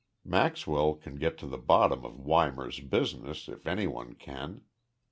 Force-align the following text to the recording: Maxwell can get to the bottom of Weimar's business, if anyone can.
Maxwell 0.25 0.95
can 0.95 1.17
get 1.17 1.37
to 1.37 1.45
the 1.45 1.59
bottom 1.59 2.03
of 2.03 2.15
Weimar's 2.17 2.79
business, 2.79 3.47
if 3.47 3.67
anyone 3.67 4.15
can. 4.15 4.61